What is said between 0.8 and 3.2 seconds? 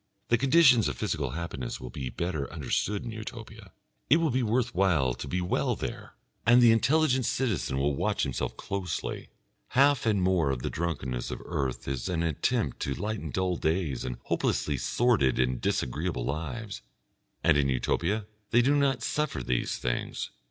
of physical happiness will be better understood in